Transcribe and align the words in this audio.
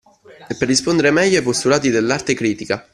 Per 0.57 0.67
rispondere 0.67 1.11
meglio 1.11 1.37
ai 1.37 1.43
postulati 1.43 1.91
dell'arte 1.91 2.33
critica 2.33 2.83